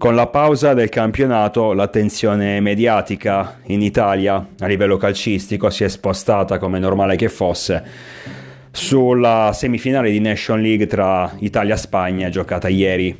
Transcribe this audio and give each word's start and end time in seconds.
Con 0.00 0.14
la 0.14 0.28
pausa 0.28 0.72
del 0.72 0.88
campionato 0.88 1.74
l'attenzione 1.74 2.58
mediatica 2.60 3.58
in 3.66 3.82
Italia 3.82 4.46
a 4.58 4.66
livello 4.66 4.96
calcistico 4.96 5.68
si 5.68 5.84
è 5.84 5.88
spostata, 5.88 6.56
come 6.56 6.78
normale 6.78 7.16
che 7.16 7.28
fosse, 7.28 7.84
sulla 8.70 9.50
semifinale 9.52 10.10
di 10.10 10.18
Nation 10.18 10.62
League 10.62 10.86
tra 10.86 11.30
Italia 11.40 11.74
e 11.74 11.76
Spagna 11.76 12.30
giocata 12.30 12.68
ieri 12.68 13.14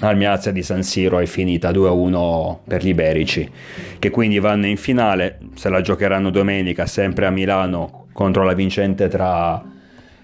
al 0.00 0.16
Miazza 0.16 0.52
di 0.52 0.62
San 0.62 0.84
Siro 0.84 1.18
è 1.18 1.26
finita 1.26 1.72
2-1 1.72 2.58
per 2.68 2.84
gli 2.84 2.88
iberici 2.90 3.50
che 3.98 4.10
quindi 4.10 4.38
vanno 4.38 4.66
in 4.66 4.76
finale 4.76 5.40
se 5.54 5.68
la 5.70 5.80
giocheranno 5.80 6.30
domenica 6.30 6.86
sempre 6.86 7.26
a 7.26 7.30
Milano 7.30 8.05
contro 8.16 8.42
la 8.42 8.54
vincente 8.54 9.08
tra 9.08 9.74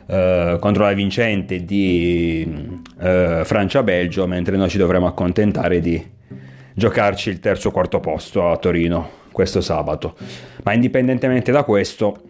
Uh, 0.04 0.58
contro 0.58 0.82
la 0.82 0.92
vincente 0.92 1.64
di 1.64 2.44
uh, 2.44 3.44
Francia-Belgio, 3.44 4.26
mentre 4.26 4.56
noi 4.56 4.68
ci 4.68 4.76
dovremo 4.76 5.06
accontentare 5.06 5.80
di 5.80 6.04
giocarci 6.74 7.30
il 7.30 7.38
terzo 7.38 7.68
o 7.68 7.70
quarto 7.70 8.00
posto 8.00 8.50
a 8.50 8.56
Torino 8.56 9.08
questo 9.30 9.60
sabato. 9.60 10.16
Ma 10.64 10.72
indipendentemente 10.74 11.52
da 11.52 11.62
questo, 11.62 12.20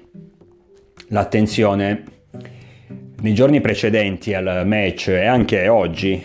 l'attenzione 1.08 2.04
nei 3.22 3.34
giorni 3.34 3.60
precedenti 3.62 4.34
al 4.34 4.64
match 4.66 5.08
e 5.08 5.24
anche 5.24 5.66
oggi 5.66 6.22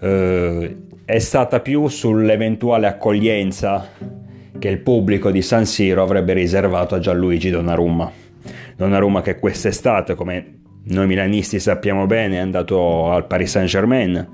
uh, 0.00 0.76
è 1.04 1.18
stata 1.18 1.60
più 1.60 1.86
sull'eventuale 1.88 2.86
accoglienza 2.86 3.86
che 4.58 4.68
il 4.68 4.78
pubblico 4.78 5.30
di 5.30 5.42
San 5.42 5.66
Siro 5.66 6.02
avrebbe 6.02 6.32
riservato 6.32 6.94
a 6.94 6.98
Gianluigi 6.98 7.50
Donnarumma. 7.50 8.26
Donnarumma 8.78 9.22
che 9.22 9.40
quest'estate, 9.40 10.14
come 10.14 10.60
noi 10.84 11.08
milanisti 11.08 11.58
sappiamo 11.58 12.06
bene, 12.06 12.36
è 12.36 12.38
andato 12.38 13.10
al 13.10 13.26
Paris 13.26 13.50
Saint 13.50 13.68
Germain, 13.68 14.28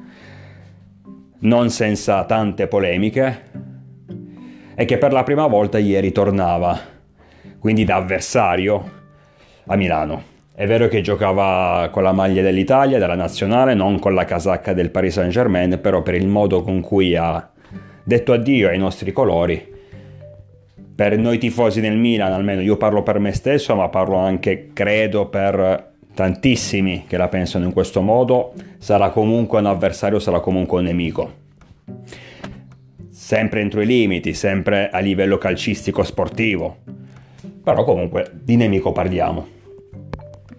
non 1.39 1.71
senza 1.71 2.23
tante 2.27 2.67
polemiche, 2.67 3.41
e 4.75 4.85
che 4.85 4.99
per 4.99 5.15
la 5.15 5.23
prima 5.23 5.47
volta 5.47 5.79
ieri 5.79 6.13
tornava, 6.13 6.79
quindi 7.59 7.85
da 7.85 7.97
avversario, 7.97 8.91
a 9.65 9.77
Milano. 9.77 10.23
È 10.55 10.67
vero 10.67 10.89
che 10.89 11.01
giocava 11.01 11.89
con 11.91 12.03
la 12.03 12.13
maglia 12.13 12.43
dell'Italia, 12.43 12.99
della 12.99 13.17
nazionale, 13.17 13.73
non 13.73 13.99
con 13.99 14.13
la 14.13 14.27
casacca 14.27 14.75
del 14.75 14.91
Paris 14.91 15.15
Saint 15.15 15.33
Germain, 15.33 15.79
però 15.81 16.03
per 16.03 16.17
il 16.17 16.29
modo 16.29 16.61
con 16.63 16.83
cui 16.83 17.17
ha 17.17 17.51
detto 18.05 18.35
addio 18.35 18.69
ai 18.69 18.77
nostri 18.77 19.11
colori, 19.11 19.73
per 20.95 21.19
noi 21.19 21.39
tifosi 21.39 21.81
del 21.81 21.97
Milan, 21.97 22.33
almeno 22.33 22.61
io 22.61 22.77
parlo 22.77 23.03
per 23.03 23.19
me 23.19 23.33
stesso, 23.33 23.75
ma 23.75 23.89
parlo 23.89 24.17
anche, 24.17 24.71
credo, 24.73 25.27
per 25.27 25.93
tantissimi 26.15 27.05
che 27.09 27.17
la 27.17 27.29
pensano 27.29 27.65
in 27.65 27.73
questo 27.73 28.01
modo, 28.01 28.53
sarà 28.79 29.11
comunque 29.11 29.59
un 29.59 29.67
avversario, 29.67 30.21
sarà 30.21 30.39
comunque 30.39 30.79
un 30.79 30.85
nemico. 30.85 31.33
Sempre 33.11 33.61
entro 33.61 33.81
i 33.81 33.87
limiti, 33.87 34.35
sempre 34.35 34.91
a 34.91 35.01
livello 35.01 35.37
calcistico 35.39 36.05
sportivo, 36.05 36.77
però 37.63 37.83
comunque 37.83 38.31
di 38.33 38.55
nemico 38.55 38.93
parliamo. 38.93 39.49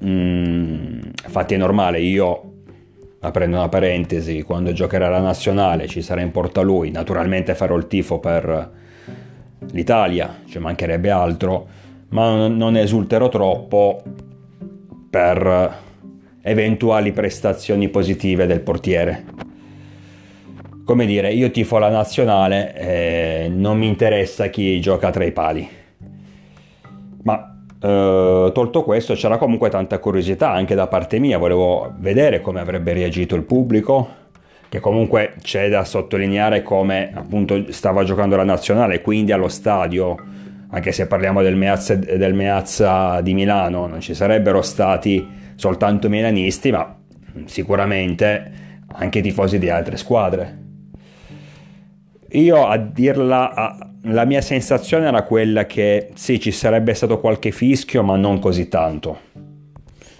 Mm, 0.03 0.99
infatti 1.23 1.53
è 1.53 1.57
normale, 1.57 2.01
io 2.01 2.51
aprendo 3.21 3.55
una 3.55 3.69
parentesi, 3.69 4.41
quando 4.41 4.73
giocherà 4.73 5.07
la 5.07 5.21
nazionale 5.21 5.87
ci 5.87 6.01
sarà 6.01 6.19
in 6.19 6.31
porta 6.31 6.61
lui, 6.61 6.91
naturalmente 6.91 7.55
farò 7.55 7.77
il 7.77 7.87
tifo 7.87 8.19
per 8.19 8.83
l'Italia, 9.71 10.41
ci 10.47 10.59
mancherebbe 10.59 11.09
altro, 11.09 11.67
ma 12.09 12.47
non 12.47 12.77
esulterò 12.77 13.29
troppo 13.29 14.01
per 15.09 15.83
eventuali 16.41 17.11
prestazioni 17.11 17.89
positive 17.89 18.45
del 18.45 18.61
portiere. 18.61 19.25
Come 20.85 21.05
dire, 21.05 21.33
io 21.33 21.49
tifo 21.49 21.79
la 21.79 21.89
nazionale 21.89 22.75
e 22.75 23.49
non 23.49 23.77
mi 23.77 23.87
interessa 23.87 24.47
chi 24.47 24.79
gioca 24.79 25.09
tra 25.09 25.23
i 25.23 25.31
pali. 25.31 25.67
Ma 27.23 27.55
eh, 27.79 28.51
tolto 28.53 28.83
questo 28.83 29.15
c'era 29.15 29.37
comunque 29.37 29.69
tanta 29.69 29.99
curiosità 29.99 30.51
anche 30.51 30.75
da 30.75 30.87
parte 30.87 31.19
mia, 31.19 31.37
volevo 31.37 31.93
vedere 31.97 32.41
come 32.41 32.59
avrebbe 32.59 32.93
reagito 32.93 33.35
il 33.35 33.43
pubblico, 33.43 34.07
che 34.69 34.79
comunque 34.79 35.33
c'è 35.41 35.69
da 35.69 35.83
sottolineare 35.83 36.63
come 36.63 37.11
appunto 37.13 37.71
stava 37.71 38.03
giocando 38.03 38.35
la 38.35 38.43
nazionale, 38.43 39.01
quindi 39.01 39.31
allo 39.31 39.47
stadio, 39.47 40.17
anche 40.69 40.91
se 40.91 41.07
parliamo 41.07 41.41
del 41.41 41.55
Meazza, 41.55 41.95
del 41.95 42.33
Meazza 42.33 43.21
di 43.21 43.33
Milano, 43.33 43.87
non 43.87 44.01
ci 44.01 44.13
sarebbero 44.13 44.61
stati 44.61 45.25
soltanto 45.55 46.09
milanisti, 46.09 46.71
ma 46.71 46.95
sicuramente 47.45 48.51
anche 48.93 49.21
tifosi 49.21 49.59
di 49.59 49.69
altre 49.69 49.97
squadre. 49.97 50.63
Io 52.31 52.65
a 52.65 52.77
dirla, 52.77 53.77
la 54.01 54.25
mia 54.25 54.41
sensazione 54.41 55.07
era 55.07 55.23
quella 55.23 55.65
che 55.65 56.09
sì, 56.15 56.39
ci 56.39 56.51
sarebbe 56.51 56.93
stato 56.93 57.19
qualche 57.19 57.51
fischio, 57.51 58.03
ma 58.03 58.17
non 58.17 58.39
così 58.39 58.67
tanto 58.67 59.19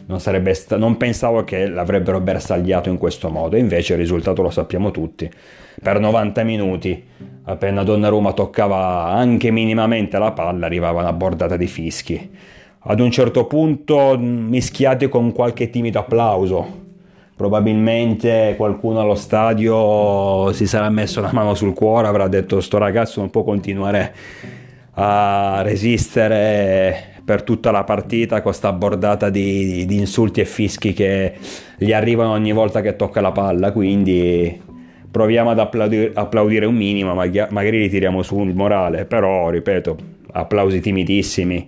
non, 0.07 0.19
sta- 0.19 0.77
non 0.77 0.97
pensavo 0.97 1.43
che 1.43 1.67
l'avrebbero 1.67 2.19
bersagliato 2.19 2.89
in 2.89 2.97
questo 2.97 3.29
modo, 3.29 3.55
invece 3.55 3.93
il 3.93 3.99
risultato 3.99 4.41
lo 4.41 4.49
sappiamo 4.49 4.91
tutti. 4.91 5.29
Per 5.81 5.99
90 5.99 6.43
minuti, 6.43 7.03
appena 7.43 7.83
Donnarumma 7.83 8.33
toccava 8.33 9.05
anche 9.05 9.51
minimamente 9.51 10.17
la 10.17 10.31
palla, 10.31 10.65
arrivava 10.65 11.01
una 11.01 11.13
bordata 11.13 11.57
di 11.57 11.67
fischi. 11.67 12.29
Ad 12.87 12.99
un 12.99 13.09
certo 13.09 13.45
punto 13.45 14.15
mischiati 14.17 15.09
con 15.09 15.31
qualche 15.31 15.69
timido 15.71 15.99
applauso. 15.99 16.83
Probabilmente 17.35 18.53
qualcuno 18.55 19.01
allo 19.01 19.15
stadio 19.15 20.53
si 20.53 20.67
sarà 20.67 20.89
messo 20.89 21.19
la 21.19 21.31
mano 21.33 21.53
sul 21.55 21.73
cuore, 21.73 22.07
avrà 22.07 22.27
detto 22.27 22.61
sto 22.61 22.77
ragazzo 22.77 23.19
non 23.19 23.29
può 23.29 23.43
continuare 23.43 24.13
a 24.93 25.61
resistere 25.61 27.14
per 27.25 27.41
tutta 27.41 27.71
la 27.71 27.83
partita 27.83 28.35
con 28.35 28.43
questa 28.43 28.71
bordata 28.71 29.31
di, 29.31 29.85
di, 29.87 29.97
insulti 29.97 30.41
e 30.41 30.45
fischi 30.45 30.93
che 30.93 31.33
gli 31.75 31.91
arrivano 31.91 32.31
ogni 32.31 32.51
volta 32.51 32.81
che 32.81 32.95
tocca 32.95 33.19
la 33.19 33.31
palla, 33.31 33.71
quindi 33.71 34.61
proviamo 35.09 35.49
ad 35.49 35.59
applaudire, 35.59 36.11
applaudire 36.13 36.67
un 36.67 36.75
minimo, 36.75 37.15
magari 37.15 37.79
ritiriamo 37.79 38.21
su 38.21 38.39
il 38.43 38.53
morale, 38.53 39.05
però 39.05 39.49
ripeto, 39.49 39.97
applausi 40.33 40.79
timidissimi. 40.81 41.67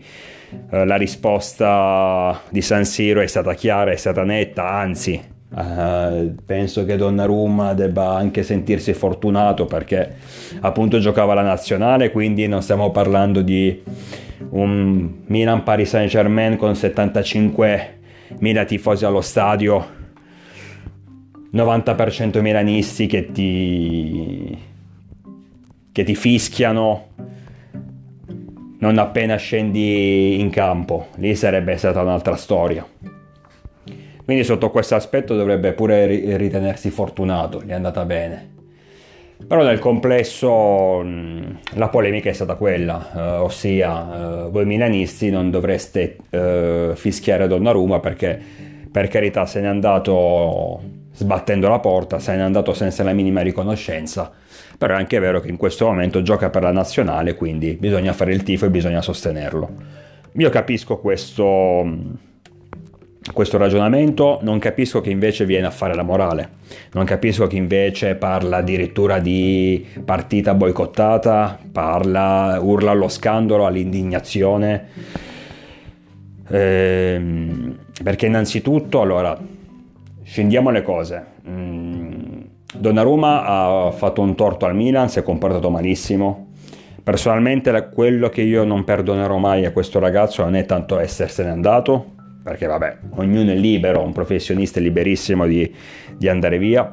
Eh, 0.69 0.85
la 0.85 0.95
risposta 0.95 2.39
di 2.49 2.61
San 2.61 2.85
Siro 2.85 3.21
è 3.21 3.27
stata 3.27 3.53
chiara, 3.55 3.91
è 3.91 3.95
stata 3.95 4.23
netta, 4.23 4.69
anzi 4.69 5.35
Uh, 5.49 6.35
penso 6.45 6.83
che 6.83 6.97
Donnarumma 6.97 7.73
debba 7.73 8.09
anche 8.09 8.43
sentirsi 8.43 8.91
fortunato 8.91 9.63
perché 9.63 10.15
appunto 10.59 10.99
giocava 10.99 11.33
la 11.33 11.41
nazionale 11.41 12.11
quindi 12.11 12.47
non 12.47 12.61
stiamo 12.61 12.91
parlando 12.91 13.41
di 13.41 13.81
un 14.49 15.23
Milan 15.25 15.63
Paris 15.63 15.89
Saint 15.89 16.09
Germain 16.09 16.57
con 16.57 16.71
75.000 16.71 18.65
tifosi 18.65 19.05
allo 19.05 19.21
stadio. 19.21 19.95
90% 21.53 22.41
milanisti 22.41 23.07
che 23.07 23.31
ti 23.31 24.57
che 25.97 26.03
ti 26.03 26.13
fischiano 26.13 27.07
non 28.79 28.97
appena 28.99 29.35
scendi 29.37 30.39
in 30.39 30.51
campo. 30.51 31.07
Lì 31.15 31.35
sarebbe 31.35 31.75
stata 31.77 32.01
un'altra 32.01 32.35
storia. 32.35 32.85
Quindi 34.23 34.43
sotto 34.43 34.69
questo 34.69 34.93
aspetto 34.93 35.35
dovrebbe 35.35 35.73
pure 35.73 36.37
ritenersi 36.37 36.91
fortunato, 36.91 37.63
gli 37.63 37.69
è 37.69 37.73
andata 37.73 38.05
bene. 38.05 38.56
Però 39.45 39.63
nel 39.63 39.79
complesso 39.79 41.01
la 41.03 41.89
polemica 41.89 42.29
è 42.29 42.33
stata 42.33 42.55
quella, 42.55 43.11
eh, 43.15 43.37
ossia 43.37 44.45
eh, 44.45 44.49
voi 44.49 44.65
milanisti 44.65 45.29
non 45.29 45.49
dovreste 45.51 46.17
eh, 46.29 46.91
fischiare 46.95 47.47
Donnarumma 47.47 47.99
perché 47.99 48.39
per 48.91 49.07
carità 49.07 49.45
se 49.45 49.61
n'è 49.61 49.67
andato 49.67 50.81
sbattendo 51.13 51.69
la 51.69 51.79
porta, 51.79 52.19
se 52.19 52.35
n'è 52.35 52.41
andato 52.41 52.73
senza 52.73 53.03
la 53.03 53.13
minima 53.13 53.41
riconoscenza, 53.41 54.31
però 54.77 54.95
è 54.95 54.97
anche 54.97 55.17
vero 55.19 55.39
che 55.39 55.49
in 55.49 55.57
questo 55.57 55.85
momento 55.85 56.21
gioca 56.21 56.49
per 56.49 56.63
la 56.63 56.71
nazionale, 56.71 57.35
quindi 57.35 57.73
bisogna 57.73 58.13
fare 58.13 58.33
il 58.33 58.43
tifo 58.43 58.65
e 58.65 58.69
bisogna 58.69 59.01
sostenerlo. 59.01 59.69
Io 60.33 60.49
capisco 60.49 60.97
questo 60.97 61.85
questo 63.33 63.57
ragionamento, 63.57 64.39
non 64.41 64.59
capisco 64.59 65.01
che 65.01 65.09
invece 65.09 65.45
viene 65.45 65.67
a 65.67 65.71
fare 65.71 65.93
la 65.95 66.03
morale, 66.03 66.49
non 66.93 67.05
capisco 67.05 67.47
che 67.47 67.55
invece 67.55 68.15
parla 68.15 68.57
addirittura 68.57 69.19
di 69.19 69.85
partita 70.03 70.53
boicottata, 70.53 71.59
parla, 71.71 72.57
urla 72.61 72.91
allo 72.91 73.09
scandalo, 73.09 73.65
all'indignazione, 73.65 74.87
ehm, 76.49 77.77
perché 78.03 78.25
innanzitutto, 78.27 79.01
allora, 79.01 79.37
scendiamo 80.23 80.69
le 80.69 80.81
cose. 80.81 81.25
Mm, 81.47 82.41
Donnarumma 82.75 83.43
ha 83.45 83.91
fatto 83.91 84.21
un 84.21 84.35
torto 84.35 84.65
al 84.65 84.75
Milan, 84.75 85.09
si 85.09 85.19
è 85.19 85.23
comportato 85.23 85.69
malissimo. 85.69 86.47
Personalmente 87.01 87.89
quello 87.93 88.27
che 88.29 88.41
io 88.41 88.65
non 88.65 88.83
perdonerò 88.83 89.37
mai 89.37 89.65
a 89.65 89.71
questo 89.71 89.99
ragazzo 89.99 90.43
non 90.43 90.55
è 90.55 90.65
tanto 90.65 90.99
essersene 90.99 91.49
andato, 91.49 92.15
perché 92.47 92.65
vabbè, 92.65 92.97
ognuno 93.15 93.51
è 93.51 93.55
libero, 93.55 94.01
un 94.01 94.13
professionista 94.13 94.79
è 94.79 94.81
liberissimo 94.81 95.45
di, 95.45 95.69
di 96.15 96.29
andare 96.29 96.57
via. 96.57 96.87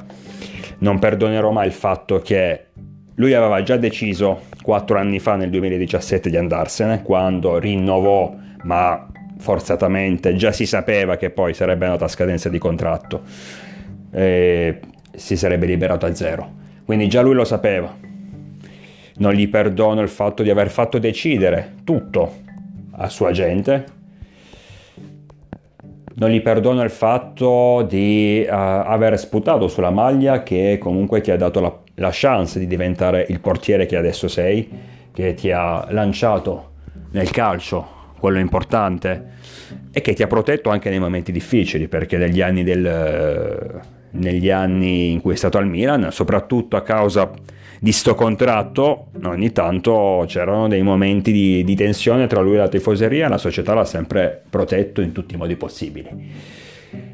Non 0.79 0.99
perdonerò 0.99 1.49
mai 1.51 1.67
il 1.67 1.71
fatto 1.71 2.19
che 2.19 2.65
lui 3.15 3.33
aveva 3.33 3.63
già 3.63 3.77
deciso 3.77 4.41
quattro 4.61 4.97
anni 4.97 5.19
fa, 5.19 5.37
nel 5.37 5.49
2017, 5.49 6.29
di 6.29 6.35
andarsene, 6.35 7.03
quando 7.03 7.57
rinnovò, 7.57 8.35
ma 8.63 9.07
forzatamente, 9.37 10.35
già 10.35 10.51
si 10.51 10.65
sapeva 10.65 11.15
che 11.15 11.29
poi 11.29 11.53
sarebbe 11.53 11.85
andata 11.85 12.03
a 12.03 12.09
scadenza 12.09 12.49
di 12.49 12.57
contratto, 12.57 13.21
e 14.11 14.79
si 15.13 15.37
sarebbe 15.37 15.67
liberato 15.67 16.05
a 16.05 16.13
zero. 16.13 16.51
Quindi 16.83 17.07
già 17.07 17.21
lui 17.21 17.33
lo 17.33 17.45
sapeva. 17.45 17.95
Non 19.17 19.31
gli 19.31 19.47
perdono 19.47 20.01
il 20.01 20.09
fatto 20.09 20.43
di 20.43 20.49
aver 20.49 20.69
fatto 20.69 20.99
decidere 20.99 21.75
tutto 21.85 22.43
a 22.97 23.07
sua 23.07 23.31
gente 23.31 23.94
non 26.17 26.29
gli 26.29 26.41
perdono 26.41 26.81
il 26.83 26.89
fatto 26.89 27.85
di 27.87 28.45
uh, 28.47 28.51
aver 28.51 29.19
sputato 29.19 29.67
sulla 29.67 29.89
maglia 29.89 30.43
che 30.43 30.77
comunque 30.79 31.21
ti 31.21 31.31
ha 31.31 31.37
dato 31.37 31.59
la, 31.59 31.77
la 31.95 32.09
chance 32.11 32.59
di 32.59 32.67
diventare 32.67 33.25
il 33.29 33.39
portiere 33.39 33.85
che 33.85 33.97
adesso 33.97 34.27
sei, 34.27 34.69
che 35.11 35.33
ti 35.33 35.51
ha 35.51 35.85
lanciato 35.89 36.71
nel 37.11 37.29
calcio, 37.31 37.85
quello 38.19 38.39
importante, 38.39 39.33
e 39.91 40.01
che 40.01 40.13
ti 40.13 40.23
ha 40.23 40.27
protetto 40.27 40.69
anche 40.69 40.89
nei 40.89 40.99
momenti 40.99 41.31
difficili, 41.31 41.87
perché 41.87 42.17
negli 42.17 42.41
anni, 42.41 42.63
del, 42.63 43.81
negli 44.15 44.49
anni 44.49 45.11
in 45.11 45.21
cui 45.21 45.33
è 45.33 45.37
stato 45.37 45.57
al 45.57 45.67
Milan, 45.67 46.11
soprattutto 46.11 46.75
a 46.75 46.81
causa 46.81 47.31
di 47.79 47.91
sto 47.91 48.15
contratto 48.15 49.07
ogni 49.23 49.51
tanto 49.51 50.23
c'erano 50.27 50.67
dei 50.67 50.81
momenti 50.81 51.31
di, 51.31 51.63
di, 51.63 51.75
tensione 51.75 52.25
tra 52.25 52.41
lui 52.41 52.55
e 52.55 52.57
la 52.57 52.67
tifoseria 52.69 53.27
la 53.27 53.37
società 53.37 53.73
l'ha 53.73 53.85
sempre 53.85 54.41
protetto 54.49 55.01
in 55.01 55.11
tutti 55.11 55.35
i 55.35 55.37
modi 55.37 55.55
possibili. 55.55 56.09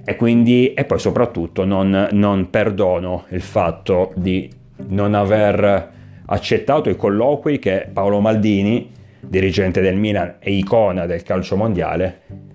E 0.04 0.16
quindi 0.16 0.74
e 0.74 0.86
poi 0.86 1.00
soprattutto 1.00 1.66
non, 1.66 2.10
non 2.12 2.50
perdono 2.50 3.26
il 3.30 3.42
fatto 3.42 4.14
di 4.16 4.50
non 4.88 5.14
aver 5.14 5.90
accettato 6.26 6.90
i 6.90 6.96
colloqui 6.96 7.60
che 7.60 7.90
Paolo 7.92 8.20
Maldini 8.20 8.90
dirigente 9.20 9.82
del 9.82 9.96
Milan 9.96 10.36
e 10.40 10.54
icona 10.54 11.06
del 11.06 11.24
calcio 11.24 11.56
mondiale 11.56 12.50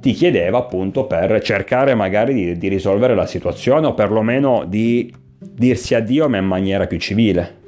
ti 0.00 0.12
chiedeva 0.12 0.58
appunto 0.58 1.06
per 1.06 1.40
cercare 1.42 1.94
magari 1.94 2.34
di, 2.34 2.58
di 2.58 2.68
risolvere 2.68 3.14
la 3.14 3.26
situazione 3.26 3.86
o 3.86 3.94
perlomeno 3.94 4.64
di 4.66 5.12
dirsi 5.38 5.94
addio 5.94 6.28
ma 6.28 6.38
in 6.38 6.46
maniera 6.46 6.86
più 6.86 6.98
civile. 6.98 7.62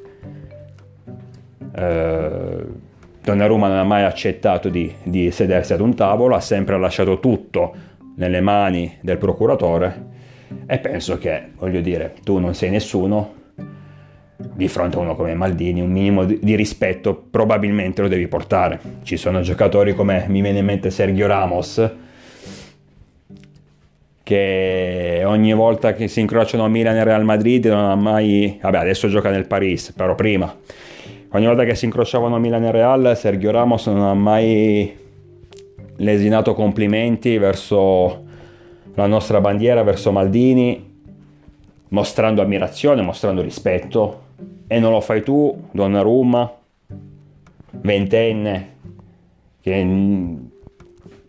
Eh, 1.74 2.84
Donnarumma 3.22 3.68
non 3.68 3.78
ha 3.78 3.84
mai 3.84 4.04
accettato 4.04 4.68
di, 4.68 4.92
di 5.02 5.30
sedersi 5.30 5.72
ad 5.72 5.80
un 5.80 5.94
tavolo, 5.94 6.36
ha 6.36 6.40
sempre 6.40 6.78
lasciato 6.78 7.18
tutto 7.18 7.74
nelle 8.16 8.40
mani 8.40 8.98
del 9.00 9.18
procuratore 9.18 10.14
e 10.64 10.78
penso 10.78 11.18
che, 11.18 11.48
voglio 11.56 11.80
dire, 11.80 12.14
tu 12.22 12.38
non 12.38 12.54
sei 12.54 12.70
nessuno, 12.70 13.34
di 14.36 14.68
fronte 14.68 14.96
a 14.96 15.00
uno 15.00 15.16
come 15.16 15.34
Maldini, 15.34 15.80
un 15.80 15.90
minimo 15.90 16.24
di 16.24 16.54
rispetto 16.54 17.14
probabilmente 17.30 18.02
lo 18.02 18.08
devi 18.08 18.28
portare. 18.28 18.78
Ci 19.02 19.16
sono 19.16 19.40
giocatori 19.40 19.94
come 19.94 20.26
mi 20.28 20.40
viene 20.40 20.60
in 20.60 20.64
mente 20.64 20.90
Sergio 20.90 21.26
Ramos, 21.26 21.94
che 24.26 25.22
ogni 25.24 25.54
volta 25.54 25.92
che 25.92 26.08
si 26.08 26.18
incrociano 26.18 26.64
a 26.64 26.68
Milan 26.68 26.96
e 26.96 27.04
Real 27.04 27.22
Madrid 27.22 27.64
non 27.66 27.84
ha 27.84 27.94
mai... 27.94 28.58
vabbè 28.60 28.78
adesso 28.78 29.06
gioca 29.06 29.30
nel 29.30 29.46
Paris, 29.46 29.92
però 29.92 30.16
prima. 30.16 30.52
Ogni 31.30 31.46
volta 31.46 31.62
che 31.62 31.76
si 31.76 31.84
incrociavano 31.84 32.34
a 32.34 32.40
Milan 32.40 32.64
e 32.64 32.72
Real, 32.72 33.16
Sergio 33.16 33.52
Ramos 33.52 33.86
non 33.86 34.02
ha 34.02 34.14
mai 34.14 34.92
lesinato 35.98 36.54
complimenti 36.54 37.38
verso 37.38 38.24
la 38.94 39.06
nostra 39.06 39.40
bandiera, 39.40 39.84
verso 39.84 40.10
Maldini, 40.10 41.04
mostrando 41.90 42.42
ammirazione, 42.42 43.02
mostrando 43.02 43.42
rispetto. 43.42 44.22
E 44.66 44.80
non 44.80 44.90
lo 44.90 45.00
fai 45.00 45.22
tu, 45.22 45.68
Donnarumma, 45.70 46.52
ventenne, 47.70 48.74
che 49.60 50.45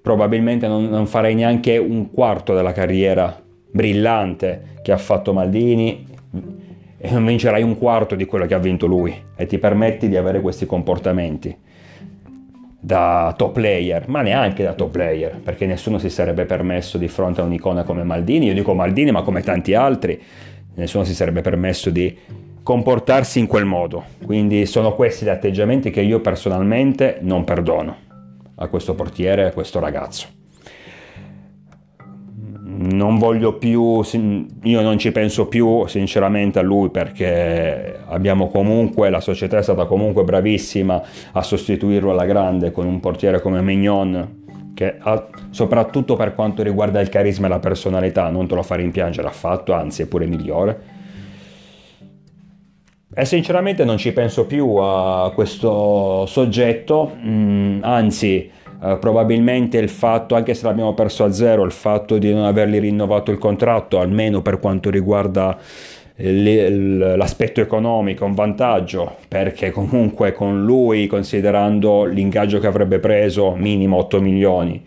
probabilmente 0.07 0.69
non, 0.69 0.85
non 0.85 1.05
farei 1.05 1.35
neanche 1.35 1.77
un 1.77 2.09
quarto 2.11 2.55
della 2.55 2.71
carriera 2.71 3.37
brillante 3.69 4.75
che 4.81 4.93
ha 4.93 4.97
fatto 4.97 5.33
Maldini 5.33 6.07
e 6.97 7.11
non 7.11 7.25
vincerai 7.25 7.61
un 7.61 7.77
quarto 7.77 8.15
di 8.15 8.23
quello 8.23 8.45
che 8.45 8.53
ha 8.53 8.57
vinto 8.57 8.85
lui. 8.85 9.13
E 9.35 9.45
ti 9.47 9.57
permetti 9.57 10.07
di 10.07 10.15
avere 10.15 10.39
questi 10.39 10.65
comportamenti 10.65 11.53
da 12.79 13.33
top 13.35 13.51
player, 13.51 14.07
ma 14.07 14.21
neanche 14.21 14.63
da 14.63 14.71
top 14.71 14.91
player, 14.91 15.41
perché 15.43 15.65
nessuno 15.65 15.97
si 15.97 16.09
sarebbe 16.09 16.45
permesso 16.45 16.97
di 16.97 17.09
fronte 17.09 17.41
a 17.41 17.43
un'icona 17.43 17.83
come 17.83 18.03
Maldini, 18.03 18.45
io 18.45 18.53
dico 18.53 18.73
Maldini 18.73 19.11
ma 19.11 19.23
come 19.23 19.41
tanti 19.41 19.73
altri, 19.73 20.17
nessuno 20.75 21.03
si 21.03 21.13
sarebbe 21.13 21.41
permesso 21.41 21.89
di 21.89 22.17
comportarsi 22.63 23.39
in 23.39 23.47
quel 23.47 23.65
modo. 23.65 24.05
Quindi 24.25 24.65
sono 24.67 24.95
questi 24.95 25.25
gli 25.25 25.29
atteggiamenti 25.29 25.89
che 25.89 25.99
io 25.99 26.21
personalmente 26.21 27.17
non 27.19 27.43
perdono 27.43 28.05
a 28.59 28.67
questo 28.67 28.95
portiere, 28.95 29.45
a 29.45 29.51
questo 29.51 29.79
ragazzo. 29.79 30.27
Non 32.63 33.17
voglio 33.17 33.57
più, 33.57 34.01
io 34.63 34.81
non 34.81 34.97
ci 34.97 35.11
penso 35.11 35.47
più 35.47 35.87
sinceramente 35.87 36.59
a 36.59 36.61
lui 36.61 36.89
perché 36.89 37.99
abbiamo 38.07 38.49
comunque, 38.49 39.09
la 39.09 39.21
società 39.21 39.57
è 39.57 39.63
stata 39.63 39.85
comunque 39.85 40.23
bravissima 40.23 41.01
a 41.31 41.41
sostituirlo 41.41 42.11
alla 42.11 42.25
grande 42.25 42.71
con 42.71 42.85
un 42.85 42.99
portiere 42.99 43.41
come 43.41 43.61
Mignon 43.61 44.45
che 44.75 44.95
ha, 44.99 45.27
soprattutto 45.49 46.15
per 46.15 46.35
quanto 46.35 46.61
riguarda 46.61 46.99
il 46.99 47.09
carisma 47.09 47.47
e 47.47 47.49
la 47.49 47.59
personalità 47.59 48.29
non 48.29 48.47
te 48.47 48.53
lo 48.53 48.61
fa 48.61 48.75
rimpiangere 48.75 49.27
affatto, 49.27 49.73
anzi 49.73 50.03
è 50.03 50.07
pure 50.07 50.27
migliore 50.27 50.96
e 53.19 53.25
sinceramente 53.25 53.83
non 53.83 53.97
ci 53.97 54.11
penso 54.13 54.45
più 54.45 54.75
a 54.75 55.31
questo 55.33 56.27
soggetto, 56.27 57.13
mm, 57.17 57.79
anzi 57.81 58.47
eh, 58.79 58.97
probabilmente 58.99 59.79
il 59.79 59.89
fatto, 59.89 60.35
anche 60.35 60.53
se 60.53 60.67
l'abbiamo 60.67 60.93
perso 60.93 61.23
a 61.23 61.31
zero, 61.31 61.63
il 61.63 61.71
fatto 61.71 62.19
di 62.19 62.31
non 62.31 62.45
avergli 62.45 62.79
rinnovato 62.79 63.31
il 63.31 63.39
contratto, 63.39 63.99
almeno 63.99 64.43
per 64.43 64.59
quanto 64.59 64.91
riguarda 64.91 65.57
eh, 66.15 66.69
l'aspetto 66.69 67.59
economico 67.59 68.23
un 68.23 68.35
vantaggio 68.35 69.15
perché 69.27 69.71
comunque 69.71 70.31
con 70.31 70.63
lui 70.63 71.07
considerando 71.07 72.05
l'ingaggio 72.05 72.59
che 72.59 72.67
avrebbe 72.67 72.99
preso 72.99 73.55
minimo 73.55 73.97
8 73.97 74.21
milioni 74.21 74.85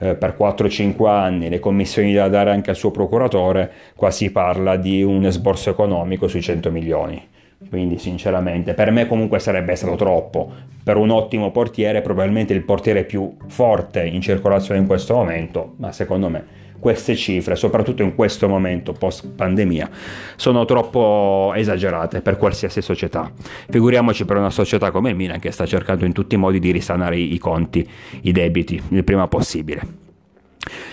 eh, 0.00 0.14
per 0.16 0.36
4-5 0.38 1.06
anni 1.08 1.48
le 1.48 1.60
commissioni 1.60 2.12
da 2.12 2.28
dare 2.28 2.50
anche 2.50 2.68
al 2.68 2.76
suo 2.76 2.90
procuratore 2.90 3.70
qua 3.96 4.10
si 4.10 4.30
parla 4.30 4.76
di 4.76 5.02
un 5.02 5.24
esborso 5.24 5.70
economico 5.70 6.28
sui 6.28 6.42
100 6.42 6.70
milioni 6.70 7.32
quindi 7.74 7.98
sinceramente 7.98 8.72
per 8.72 8.92
me 8.92 9.08
comunque 9.08 9.40
sarebbe 9.40 9.74
stato 9.74 9.96
troppo. 9.96 10.52
Per 10.84 10.96
un 10.96 11.10
ottimo 11.10 11.50
portiere, 11.50 12.02
probabilmente 12.02 12.52
il 12.52 12.62
portiere 12.62 13.02
più 13.02 13.34
forte 13.48 14.04
in 14.04 14.20
circolazione 14.20 14.78
in 14.78 14.86
questo 14.86 15.14
momento, 15.14 15.72
ma 15.78 15.90
secondo 15.90 16.28
me 16.28 16.62
queste 16.78 17.16
cifre, 17.16 17.56
soprattutto 17.56 18.04
in 18.04 18.14
questo 18.14 18.46
momento 18.46 18.92
post 18.92 19.26
pandemia, 19.26 19.90
sono 20.36 20.64
troppo 20.66 21.52
esagerate 21.56 22.20
per 22.20 22.36
qualsiasi 22.36 22.80
società. 22.80 23.32
Figuriamoci 23.68 24.24
per 24.24 24.36
una 24.36 24.50
società 24.50 24.92
come 24.92 25.10
il 25.10 25.16
Milan 25.16 25.40
che 25.40 25.50
sta 25.50 25.66
cercando 25.66 26.04
in 26.04 26.12
tutti 26.12 26.36
i 26.36 26.38
modi 26.38 26.60
di 26.60 26.70
risanare 26.70 27.16
i 27.16 27.38
conti, 27.38 27.88
i 28.20 28.30
debiti, 28.30 28.80
il 28.90 29.02
prima 29.02 29.26
possibile. 29.26 30.03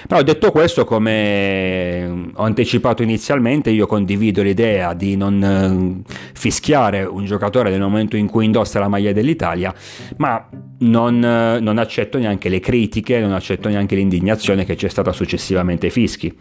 Però 0.08 0.22
detto 0.24 0.52
questo, 0.52 0.84
come 0.84 2.32
ho 2.34 2.44
anticipato 2.44 3.04
inizialmente, 3.04 3.70
io 3.70 3.86
condivido 3.86 4.42
l'idea 4.42 4.94
di 4.94 5.16
non 5.16 6.04
eh, 6.06 6.12
fischiare 6.34 7.04
un 7.04 7.26
giocatore 7.26 7.70
nel 7.70 7.80
momento 7.80 8.18
in 8.18 8.28
cui 8.28 8.46
indossa 8.46 8.80
la 8.80 8.88
maglia 8.88 9.12
dell'Italia, 9.12 9.74
ma 10.18 10.48
non, 10.80 11.24
eh, 11.24 11.60
non 11.60 11.78
accetto 11.78 12.18
neanche 12.18 12.50
le 12.50 12.60
critiche, 12.60 13.20
non 13.20 13.34
accetto 13.34 13.70
neanche 13.70 13.96
l'indignazione 13.96 14.66
che 14.66 14.76
c'è 14.76 14.90
stata 14.90 15.12
successivamente 15.12 15.86
ai 15.88 15.92
fischi. 15.92 16.36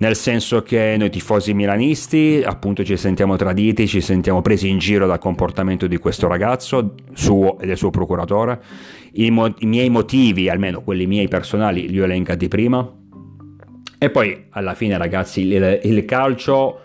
Nel 0.00 0.14
senso 0.14 0.62
che 0.62 0.94
noi 0.96 1.10
tifosi 1.10 1.54
milanisti 1.54 2.40
appunto 2.44 2.84
ci 2.84 2.96
sentiamo 2.96 3.34
traditi, 3.34 3.88
ci 3.88 4.00
sentiamo 4.00 4.42
presi 4.42 4.68
in 4.68 4.78
giro 4.78 5.08
dal 5.08 5.18
comportamento 5.18 5.88
di 5.88 5.96
questo 5.96 6.28
ragazzo 6.28 6.94
suo 7.14 7.58
e 7.58 7.66
del 7.66 7.76
suo 7.76 7.90
procuratore 7.90 8.60
i, 9.12 9.30
mo- 9.30 9.54
i 9.58 9.66
miei 9.66 9.90
motivi, 9.90 10.48
almeno 10.48 10.82
quelli 10.82 11.06
miei 11.06 11.28
personali, 11.28 11.88
li 11.88 12.00
ho 12.00 12.04
elencati 12.04 12.48
prima. 12.48 12.90
E 13.98 14.10
poi 14.10 14.46
alla 14.50 14.74
fine, 14.74 14.96
ragazzi, 14.96 15.40
il, 15.40 15.80
il 15.82 16.04
calcio, 16.04 16.80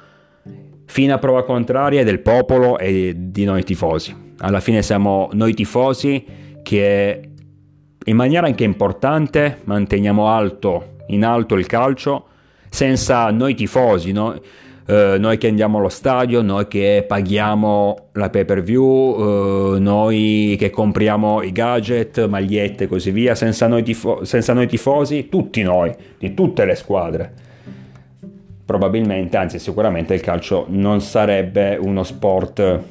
fino 0.85 1.13
a 1.13 1.19
prova 1.19 1.43
contraria, 1.43 2.01
è 2.01 2.03
del 2.03 2.19
popolo 2.19 2.77
e 2.77 3.13
di 3.15 3.43
noi 3.45 3.63
tifosi. 3.63 4.15
Alla 4.39 4.59
fine 4.59 4.81
siamo 4.81 5.29
noi 5.33 5.53
tifosi 5.53 6.25
che 6.63 7.29
in 8.05 8.15
maniera 8.15 8.47
anche 8.47 8.63
importante 8.63 9.59
manteniamo 9.63 10.27
alto, 10.27 10.95
in 11.07 11.23
alto 11.23 11.55
il 11.55 11.67
calcio 11.67 12.27
senza 12.69 13.29
noi 13.29 13.53
tifosi, 13.53 14.11
no? 14.11 14.39
Eh, 14.85 15.15
noi 15.17 15.37
che 15.37 15.47
andiamo 15.47 15.77
allo 15.77 15.89
stadio, 15.89 16.41
noi 16.41 16.67
che 16.67 17.05
paghiamo 17.07 18.09
la 18.13 18.29
pay 18.29 18.45
per 18.45 18.61
view, 18.61 19.75
eh, 19.75 19.79
noi 19.79 20.55
che 20.59 20.69
compriamo 20.69 21.41
i 21.41 21.51
gadget, 21.51 22.25
magliette 22.27 22.85
e 22.85 22.87
così 22.87 23.11
via, 23.11 23.35
senza 23.35 23.67
noi, 23.67 23.83
tifo- 23.83 24.23
senza 24.25 24.53
noi 24.53 24.67
tifosi, 24.67 25.29
tutti 25.29 25.61
noi, 25.61 25.93
di 26.17 26.33
tutte 26.33 26.65
le 26.65 26.75
squadre. 26.75 27.33
Probabilmente, 28.65 29.37
anzi 29.37 29.59
sicuramente 29.59 30.13
il 30.13 30.21
calcio 30.21 30.65
non 30.69 31.01
sarebbe 31.01 31.77
uno 31.79 32.03
sport 32.03 32.81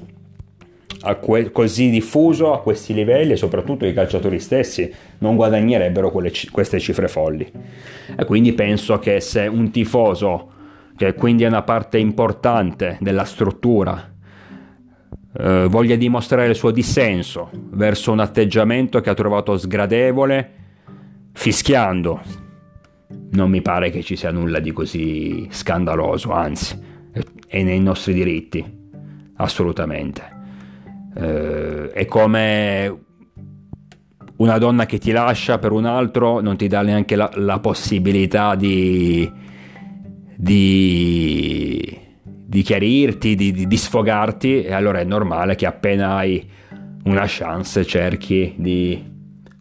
que- 1.21 1.51
così 1.51 1.91
diffuso 1.91 2.53
a 2.53 2.61
questi 2.61 2.95
livelli 2.95 3.33
e 3.33 3.37
soprattutto 3.37 3.85
i 3.87 3.93
calciatori 3.93 4.39
stessi 4.39 4.93
non 5.19 5.37
guadagnerebbero 5.37 6.11
c- 6.11 6.51
queste 6.51 6.79
cifre 6.79 7.09
folli. 7.09 7.51
E 8.17 8.25
quindi 8.25 8.53
penso 8.53 8.99
che 8.99 9.21
se 9.21 9.47
un 9.47 9.71
tifoso, 9.71 10.52
che 10.97 11.15
quindi 11.15 11.45
è 11.45 11.49
una 11.49 11.63
parte 11.63 11.99
importante 11.99 12.99
della 13.01 13.25
struttura, 13.25 14.13
eh, 15.35 15.67
voglia 15.69 15.97
dimostrare 15.97 16.49
il 16.49 16.55
suo 16.55 16.71
dissenso 16.71 17.51
verso 17.71 18.13
un 18.13 18.21
atteggiamento 18.21 19.01
che 19.01 19.11
ha 19.11 19.15
trovato 19.15 19.57
sgradevole, 19.57 20.51
fischiando, 21.33 22.21
non 23.31 23.51
mi 23.51 23.63
pare 23.63 23.91
che 23.91 24.03
ci 24.03 24.17
sia 24.17 24.31
nulla 24.31 24.59
di 24.59 24.73
così 24.73 25.49
scandaloso, 25.51 26.33
anzi, 26.33 26.79
è 27.47 27.63
nei 27.63 27.81
nostri 27.81 28.13
diritti, 28.13 28.65
assolutamente. 29.37 30.41
Eh, 31.15 31.91
è 31.91 32.05
come 32.07 33.01
una 34.37 34.59
donna 34.59 34.87
che 34.87 34.99
ti 34.99 35.13
lascia 35.13 35.59
per 35.59 35.73
un 35.73 35.85
altro 35.85 36.41
non 36.41 36.57
ti 36.57 36.67
dà 36.67 36.83
neanche 36.83 37.17
la, 37.17 37.31
la 37.35 37.61
possibilità 37.61 38.55
di, 38.55 39.31
di, 40.43 42.01
di 42.17 42.63
chiarirti, 42.63 43.37
di, 43.37 43.69
di, 43.69 43.77
sfogarti 43.77 44.65
e 44.65 44.73
allora 44.73 44.99
è 44.99 45.05
normale 45.05 45.55
che 45.55 45.67
appena 45.67 46.17
hai 46.17 46.45
una 47.05 47.27
chance 47.29 47.87
cerchi 47.87 48.53
di, 48.57 49.01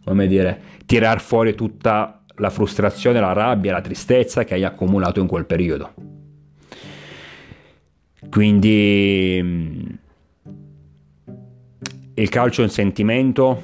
come 0.04 0.26
dire, 0.26 0.60
tirar 0.84 1.20
fuori 1.20 1.54
tutta 1.54 2.24
la 2.34 2.50
frustrazione, 2.50 3.20
la 3.20 3.32
rabbia, 3.32 3.70
la 3.70 3.80
tristezza 3.80 4.42
che 4.42 4.54
hai 4.54 4.64
accumulato 4.64 5.20
in 5.20 5.28
quel 5.28 5.46
periodo. 5.46 5.94
Quindi 8.28 9.96
il 12.14 12.28
calcio 12.28 12.60
è 12.60 12.64
un 12.64 12.70
sentimento, 12.70 13.62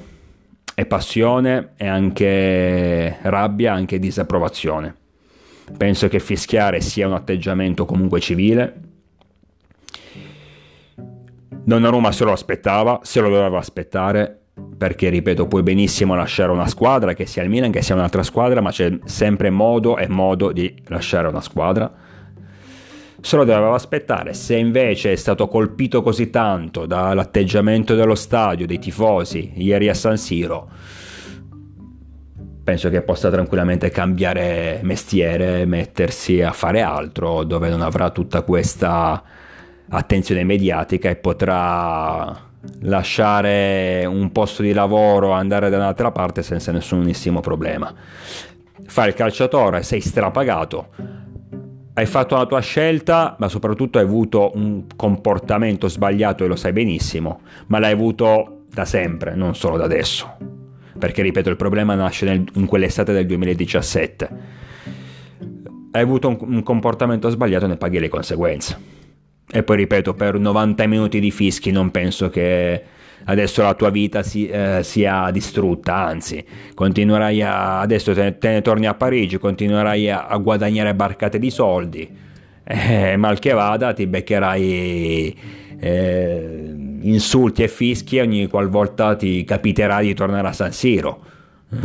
è 0.73 0.85
passione, 0.85 1.71
è 1.75 1.85
anche 1.85 3.17
rabbia, 3.23 3.73
anche 3.73 3.99
disapprovazione. 3.99 4.95
Penso 5.77 6.07
che 6.07 6.19
fischiare 6.19 6.81
sia 6.81 7.07
un 7.07 7.13
atteggiamento 7.13 7.85
comunque 7.85 8.19
civile. 8.19 8.81
Donnarumma 11.63 12.11
se 12.11 12.23
lo 12.23 12.31
aspettava, 12.31 12.99
se 13.03 13.19
lo 13.19 13.29
doveva 13.29 13.59
aspettare, 13.59 14.39
perché 14.77 15.09
ripeto, 15.09 15.47
puoi 15.47 15.63
benissimo 15.63 16.15
lasciare 16.15 16.51
una 16.51 16.67
squadra, 16.67 17.13
che 17.13 17.25
sia 17.25 17.43
il 17.43 17.49
Milan, 17.49 17.71
che 17.71 17.81
sia 17.81 17.95
un'altra 17.95 18.23
squadra, 18.23 18.61
ma 18.61 18.71
c'è 18.71 18.97
sempre 19.05 19.49
modo 19.49 19.97
e 19.97 20.07
modo 20.07 20.51
di 20.51 20.73
lasciare 20.87 21.27
una 21.27 21.41
squadra 21.41 22.07
se 23.21 23.35
lo 23.35 23.43
doveva 23.43 23.75
aspettare. 23.75 24.33
Se 24.33 24.55
invece 24.55 25.11
è 25.11 25.15
stato 25.15 25.47
colpito 25.47 26.01
così 26.01 26.29
tanto 26.29 26.85
dall'atteggiamento 26.85 27.95
dello 27.95 28.15
stadio, 28.15 28.65
dei 28.65 28.79
tifosi, 28.79 29.53
ieri 29.55 29.89
a 29.89 29.93
San 29.93 30.17
Siro, 30.17 30.69
penso 32.69 32.91
che 32.91 33.01
possa 33.01 33.31
tranquillamente 33.31 33.89
cambiare 33.89 34.79
mestiere, 34.83 35.65
mettersi 35.65 36.43
a 36.43 36.51
fare 36.51 36.81
altro, 36.81 37.43
dove 37.43 37.67
non 37.67 37.81
avrà 37.81 38.11
tutta 38.11 38.43
questa 38.43 39.23
attenzione 39.89 40.43
mediatica 40.43 41.09
e 41.09 41.15
potrà 41.15 42.47
lasciare 42.81 44.05
un 44.05 44.31
posto 44.31 44.61
di 44.61 44.71
lavoro, 44.71 45.31
andare 45.31 45.71
da 45.71 45.77
un'altra 45.77 46.11
parte 46.11 46.43
senza 46.43 46.71
nessunissimo 46.71 47.39
problema. 47.39 47.91
Fai 48.85 49.07
il 49.07 49.15
calciatore, 49.15 49.81
sei 49.81 49.99
strapagato, 49.99 50.89
hai 51.95 52.05
fatto 52.05 52.35
la 52.35 52.45
tua 52.45 52.59
scelta, 52.59 53.35
ma 53.39 53.47
soprattutto 53.47 53.97
hai 53.97 54.03
avuto 54.03 54.51
un 54.53 54.83
comportamento 54.95 55.87
sbagliato 55.87 56.43
e 56.43 56.47
lo 56.47 56.55
sai 56.55 56.71
benissimo, 56.71 57.41
ma 57.65 57.79
l'hai 57.79 57.93
avuto 57.93 58.65
da 58.71 58.85
sempre, 58.85 59.33
non 59.33 59.55
solo 59.55 59.75
da 59.75 59.85
adesso. 59.85 60.48
Perché, 60.99 61.21
ripeto, 61.21 61.49
il 61.49 61.55
problema 61.55 61.95
nasce 61.95 62.25
nel, 62.25 62.43
in 62.53 62.65
quell'estate 62.65 63.13
del 63.13 63.25
2017. 63.25 64.29
Hai 65.91 66.01
avuto 66.01 66.27
un, 66.27 66.37
un 66.41 66.63
comportamento 66.63 67.29
sbagliato 67.29 67.65
ne 67.65 67.77
paghi 67.77 67.99
le 67.99 68.09
conseguenze. 68.09 68.77
E 69.49 69.63
poi, 69.63 69.77
ripeto, 69.77 70.13
per 70.13 70.37
90 70.37 70.85
minuti 70.85 71.19
di 71.19 71.31
fischi 71.31 71.71
non 71.71 71.89
penso 71.89 72.29
che 72.29 72.83
adesso 73.25 73.61
la 73.61 73.73
tua 73.73 73.89
vita 73.89 74.23
si, 74.23 74.47
eh, 74.47 74.81
sia 74.83 75.29
distrutta, 75.31 75.95
anzi, 75.95 76.43
continuerai 76.73 77.41
a, 77.41 77.79
adesso 77.79 78.13
te, 78.13 78.37
te, 78.37 78.49
ne 78.49 78.61
torni 78.61 78.85
a 78.85 78.93
Parigi, 78.93 79.37
continuerai 79.37 80.09
a, 80.09 80.27
a 80.27 80.37
guadagnare 80.37 80.93
barcate 80.93 81.39
di 81.39 81.49
soldi, 81.49 82.07
eh, 82.63 83.15
mal 83.17 83.39
che 83.39 83.53
vada 83.53 83.93
ti 83.93 84.05
beccherai 84.05 85.37
eh, 85.79 86.75
insulti 87.01 87.63
e 87.63 87.67
fischi 87.67 88.19
ogni 88.19 88.47
qualvolta 88.47 89.15
ti 89.15 89.43
capiterà 89.43 90.01
di 90.01 90.13
tornare 90.13 90.47
a 90.47 90.53
San 90.53 90.71
Siro. 90.71 91.25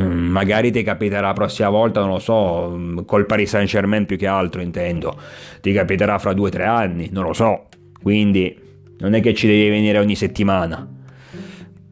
Mm, 0.01 0.31
magari 0.31 0.71
ti 0.71 0.83
capiterà 0.83 1.29
la 1.29 1.33
prossima 1.35 1.69
volta, 1.69 2.01
non 2.01 2.09
lo 2.09 2.19
so, 2.19 3.05
col 3.05 3.27
Paris 3.27 3.51
Saint 3.51 3.69
Germain 3.69 4.07
più 4.07 4.17
che 4.17 4.27
altro 4.27 4.61
intendo. 4.61 5.17
Ti 5.61 5.73
capiterà 5.73 6.19
fra 6.19 6.33
due 6.33 6.49
o 6.49 6.51
tre 6.51 6.65
anni, 6.65 7.09
non 7.13 7.25
lo 7.25 7.33
so. 7.33 7.69
Quindi 8.03 8.59
non 8.99 9.15
è 9.15 9.21
che 9.21 9.35
ci 9.35 9.47
devi 9.47 9.69
venire 9.69 9.99
ogni 9.99 10.17
settimana. 10.17 10.89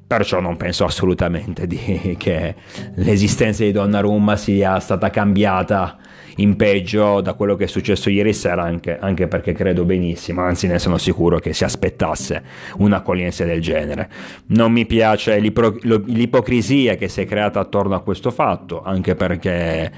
Perciò 0.06 0.40
non 0.40 0.56
penso 0.56 0.84
assolutamente 0.84 1.66
di, 1.66 2.16
che 2.18 2.54
l'esistenza 2.96 3.62
di 3.64 3.72
Donnarumma 3.72 4.36
sia 4.36 4.78
stata 4.78 5.10
cambiata 5.10 5.98
in 6.36 6.56
peggio 6.56 7.20
da 7.20 7.34
quello 7.34 7.56
che 7.56 7.64
è 7.64 7.66
successo 7.66 8.10
ieri 8.10 8.32
sera, 8.32 8.62
anche, 8.62 8.98
anche, 8.98 9.28
perché 9.28 9.52
credo 9.52 9.84
benissimo, 9.84 10.42
anzi 10.42 10.66
ne 10.66 10.78
sono 10.78 10.98
sicuro 10.98 11.38
che 11.38 11.52
si 11.52 11.64
aspettasse 11.64 12.42
un'accoglienza 12.78 13.44
del 13.44 13.60
genere. 13.60 14.08
Non 14.46 14.72
mi 14.72 14.86
piace 14.86 15.38
l'ipo- 15.38 15.76
l'ipocrisia 15.82 16.96
che 16.96 17.08
si 17.08 17.20
è 17.20 17.26
creata 17.26 17.60
attorno 17.60 17.94
a 17.94 18.00
questo 18.00 18.30
fatto, 18.30 18.82
anche 18.82 19.14
perché 19.14 19.90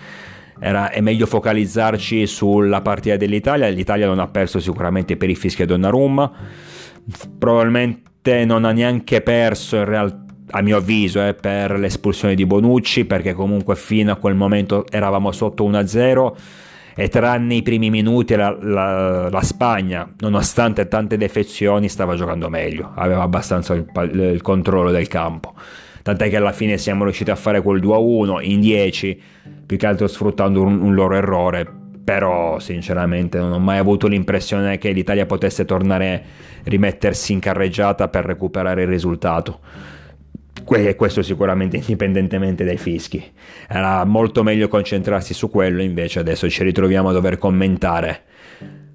era, 0.58 0.90
è 0.90 1.00
meglio 1.00 1.26
focalizzarci 1.26 2.26
sulla 2.26 2.80
partita 2.80 3.16
dell'Italia. 3.16 3.68
L'Italia 3.68 4.06
non 4.06 4.18
ha 4.18 4.28
perso 4.28 4.60
sicuramente 4.60 5.16
per 5.16 5.30
i 5.30 5.34
fischi 5.34 5.62
a 5.62 5.66
Donnarumma, 5.66 6.30
probabilmente 7.38 8.44
non 8.44 8.64
ha 8.64 8.72
neanche 8.72 9.20
perso 9.20 9.76
in 9.76 9.84
realtà 9.84 10.23
a 10.50 10.60
mio 10.60 10.76
avviso 10.76 11.24
eh, 11.24 11.34
per 11.34 11.78
l'espulsione 11.78 12.34
di 12.34 12.46
Bonucci 12.46 13.04
perché 13.04 13.32
comunque 13.32 13.76
fino 13.76 14.12
a 14.12 14.16
quel 14.16 14.34
momento 14.34 14.86
eravamo 14.90 15.32
sotto 15.32 15.68
1-0 15.68 16.32
e 16.96 17.08
tranne 17.08 17.54
i 17.54 17.62
primi 17.62 17.90
minuti 17.90 18.36
la, 18.36 18.56
la, 18.60 19.28
la, 19.28 19.42
Spagna 19.42 20.08
nonostante 20.18 20.86
tante 20.86 21.16
defezioni 21.16 21.88
stava 21.88 22.14
giocando 22.14 22.48
meglio 22.48 22.92
aveva 22.94 23.22
abbastanza 23.22 23.74
il, 23.74 23.86
il, 24.12 24.42
controllo 24.42 24.90
del 24.90 25.08
campo 25.08 25.54
tant'è 26.02 26.28
che 26.28 26.36
alla 26.36 26.52
fine 26.52 26.78
siamo 26.78 27.04
riusciti 27.04 27.30
a 27.30 27.36
fare 27.36 27.62
quel 27.62 27.82
2-1 27.82 28.48
in 28.48 28.60
10 28.60 29.22
più 29.66 29.76
che 29.76 29.86
altro 29.86 30.06
sfruttando 30.06 30.62
un, 30.62 30.80
un 30.80 30.94
loro 30.94 31.16
errore 31.16 31.82
però 32.04 32.58
sinceramente 32.58 33.38
non 33.38 33.50
ho 33.50 33.58
mai 33.58 33.78
avuto 33.78 34.06
l'impressione 34.06 34.76
che 34.76 34.90
l'Italia 34.90 35.24
potesse 35.24 35.64
tornare 35.64 36.22
rimettersi 36.64 37.32
in 37.32 37.40
carreggiata 37.40 38.08
per 38.08 38.26
recuperare 38.26 38.82
il 38.82 38.88
risultato. 38.88 39.60
Questo 40.64 41.23
sicuramente 41.23 41.76
indipendentemente 41.78 42.64
dai 42.64 42.76
fischi. 42.76 43.23
Era 43.68 44.04
molto 44.04 44.42
meglio 44.42 44.68
concentrarsi 44.68 45.35
su 45.35 45.50
quello, 45.50 45.83
invece 45.83 46.18
adesso 46.18 46.49
ci 46.49 46.62
ritroviamo 46.64 47.11
a 47.11 47.12
dover 47.12 47.38
commentare 47.38 48.23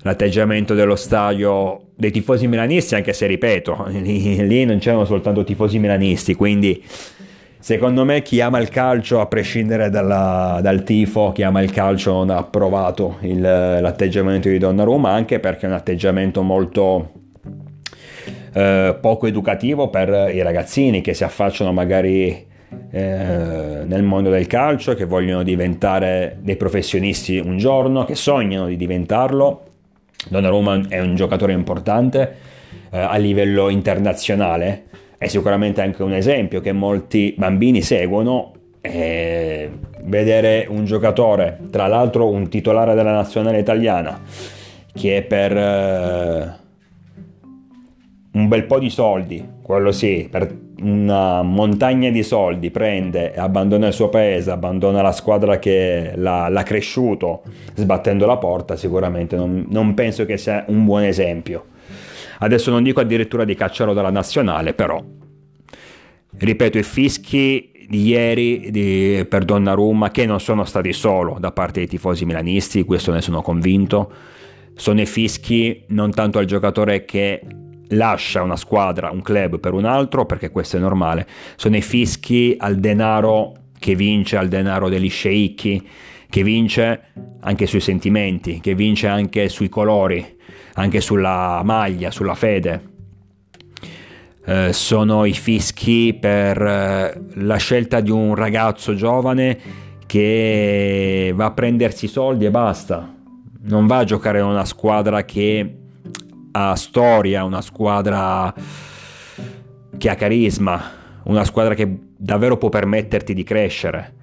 l'atteggiamento 0.01 0.73
dello 0.73 0.95
stadio 0.95 1.87
dei 1.95 2.11
tifosi 2.11 2.47
milanisti, 2.47 2.95
anche 2.95 3.13
se 3.13 3.27
ripeto, 3.27 3.85
lì, 3.91 4.47
lì 4.47 4.65
non 4.65 4.79
c'erano 4.79 5.05
soltanto 5.05 5.43
tifosi 5.43 5.79
milanisti, 5.79 6.35
quindi 6.35 6.83
Secondo 7.61 8.05
me 8.05 8.21
chi 8.21 8.39
ama 8.39 8.57
il 8.59 8.69
calcio, 8.69 9.19
a 9.19 9.25
prescindere 9.25 9.89
dalla, 9.89 10.59
dal 10.61 10.81
tifo, 10.83 11.33
chi 11.33 11.43
ama 11.43 11.61
il 11.61 11.71
calcio 11.71 12.13
non 12.13 12.29
ha 12.29 12.37
approvato 12.37 13.17
il, 13.19 13.41
l'atteggiamento 13.41 14.47
di 14.47 14.57
Donnarumma, 14.57 15.11
anche 15.11 15.39
perché 15.39 15.65
è 15.65 15.69
un 15.69 15.75
atteggiamento 15.75 16.41
molto 16.41 17.18
eh, 18.53 18.97
poco 18.99 19.27
educativo 19.27 19.89
per 19.89 20.33
i 20.33 20.41
ragazzini 20.41 21.01
che 21.01 21.13
si 21.13 21.23
affacciano 21.23 21.71
magari 21.71 22.47
eh, 22.91 23.83
nel 23.85 24.03
mondo 24.03 24.29
del 24.29 24.47
calcio, 24.47 24.95
che 24.95 25.05
vogliono 25.05 25.43
diventare 25.43 26.37
dei 26.41 26.55
professionisti 26.55 27.37
un 27.37 27.57
giorno, 27.57 28.05
che 28.05 28.15
sognano 28.15 28.67
di 28.67 28.77
diventarlo. 28.77 29.63
Donnarumma 30.27 30.81
è 30.89 30.99
un 30.99 31.15
giocatore 31.15 31.53
importante 31.53 32.35
eh, 32.91 32.99
a 32.99 33.15
livello 33.17 33.69
internazionale 33.69 34.85
è 35.19 35.27
sicuramente 35.27 35.81
anche 35.81 36.01
un 36.01 36.13
esempio 36.13 36.61
che 36.61 36.71
molti 36.71 37.35
bambini 37.37 37.81
seguono. 37.81 38.53
E 38.81 39.69
vedere 40.03 40.65
un 40.69 40.85
giocatore, 40.85 41.59
tra 41.69 41.87
l'altro 41.87 42.29
un 42.29 42.47
titolare 42.47 42.95
della 42.95 43.11
nazionale 43.11 43.59
italiana, 43.59 44.21
che 44.93 45.25
per 45.27 45.57
eh, 45.57 46.53
un 48.39 48.47
bel 48.47 48.65
po' 48.65 48.79
di 48.79 48.89
soldi, 48.89 49.45
quello 49.61 49.91
sì, 49.91 50.27
per 50.29 50.67
una 50.81 51.41
montagna 51.41 52.09
di 52.09 52.23
soldi 52.23 52.71
prende 52.71 53.33
e 53.33 53.39
abbandona 53.39 53.87
il 53.87 53.93
suo 53.93 54.09
paese, 54.09 54.49
abbandona 54.49 55.01
la 55.01 55.11
squadra 55.11 55.59
che 55.59 56.13
l'ha, 56.15 56.47
l'ha 56.47 56.63
cresciuto 56.63 57.41
sbattendo 57.73 58.25
la 58.25 58.37
porta, 58.37 58.75
sicuramente 58.77 59.35
non, 59.35 59.65
non, 59.69 59.93
penso 59.93 60.25
che 60.25 60.37
sia 60.37 60.63
un 60.67 60.85
buon 60.85 61.03
esempio. 61.03 61.65
Adesso 62.39 62.71
non 62.71 62.83
dico 62.83 63.01
addirittura 63.01 63.43
di 63.43 63.55
cacciarlo 63.55 63.93
dalla 63.93 64.11
nazionale, 64.11 64.73
però 64.73 65.03
ripeto, 66.37 66.77
i 66.77 66.83
fischi 66.83 67.71
di 67.89 68.07
ieri 68.07 68.69
di, 68.71 69.25
per 69.27 69.43
Donnarumma, 69.43 70.11
che 70.11 70.25
non 70.25 70.39
sono 70.39 70.63
stati 70.63 70.93
solo 70.93 71.37
da 71.39 71.51
parte 71.51 71.79
dei 71.79 71.89
tifosi 71.89 72.23
milanisti, 72.23 72.83
questo 72.83 73.11
ne 73.11 73.19
sono 73.19 73.41
convinto, 73.41 74.11
sono 74.75 75.01
i 75.01 75.05
fischi 75.05 75.83
non 75.87 76.11
tanto 76.11 76.39
al 76.39 76.45
giocatore 76.45 77.03
che 77.03 77.41
lascia 77.89 78.41
una 78.41 78.55
squadra, 78.55 79.09
un 79.11 79.21
club 79.21 79.59
per 79.59 79.73
un 79.73 79.85
altro, 79.85 80.25
perché 80.25 80.49
questo 80.51 80.77
è 80.77 80.79
normale, 80.79 81.27
sono 81.55 81.75
i 81.75 81.81
fischi 81.81 82.55
al 82.57 82.77
denaro 82.77 83.53
che 83.79 83.95
vince, 83.95 84.37
al 84.37 84.47
denaro 84.47 84.89
degli 84.89 85.09
sceicchi, 85.09 85.87
che 86.29 86.43
vince 86.43 87.01
anche 87.39 87.65
sui 87.65 87.79
sentimenti, 87.79 88.59
che 88.59 88.75
vince 88.75 89.07
anche 89.07 89.49
sui 89.49 89.69
colori, 89.69 90.37
anche 90.73 91.01
sulla 91.01 91.61
maglia, 91.63 92.11
sulla 92.11 92.35
fede. 92.35 92.87
Eh, 94.45 94.73
sono 94.73 95.25
i 95.25 95.33
fischi 95.33 96.17
per 96.19 96.61
eh, 96.61 97.21
la 97.35 97.57
scelta 97.57 97.99
di 97.99 98.11
un 98.11 98.35
ragazzo 98.35 98.95
giovane 98.95 99.87
che 100.05 101.31
va 101.35 101.45
a 101.45 101.51
prendersi 101.51 102.05
i 102.05 102.09
soldi 102.09 102.45
e 102.45 102.51
basta. 102.51 103.15
Non 103.61 103.85
va 103.85 103.97
a 103.97 104.03
giocare 104.03 104.39
in 104.39 104.45
una 104.45 104.65
squadra 104.65 105.23
che 105.23 105.75
ha 106.51 106.75
storia, 106.75 107.43
una 107.43 107.61
squadra 107.61 108.53
che 109.97 110.09
ha 110.09 110.15
carisma, 110.15 110.81
una 111.23 111.43
squadra 111.43 111.73
che 111.73 111.87
davvero 112.15 112.57
può 112.57 112.69
permetterti 112.69 113.33
di 113.33 113.43
crescere, 113.43 114.13